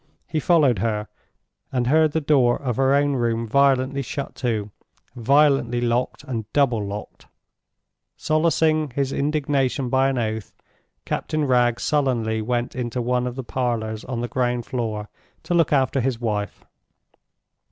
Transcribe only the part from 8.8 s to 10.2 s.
his indignation by an